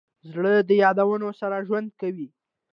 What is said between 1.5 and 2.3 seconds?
ژوند کوي.